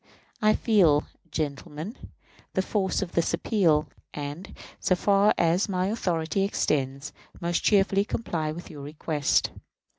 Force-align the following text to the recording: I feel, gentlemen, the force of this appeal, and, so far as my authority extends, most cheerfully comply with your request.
I 0.41 0.55
feel, 0.55 1.03
gentlemen, 1.29 1.95
the 2.55 2.63
force 2.63 3.03
of 3.03 3.11
this 3.11 3.35
appeal, 3.35 3.87
and, 4.15 4.57
so 4.79 4.95
far 4.95 5.31
as 5.37 5.69
my 5.69 5.89
authority 5.89 6.41
extends, 6.41 7.13
most 7.39 7.61
cheerfully 7.63 8.03
comply 8.05 8.51
with 8.51 8.71
your 8.71 8.81
request. 8.81 9.51